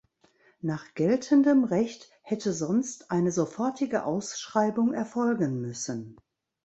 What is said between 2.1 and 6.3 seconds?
hätte sonst eine sofortige Ausschreibung erfolgen müssen.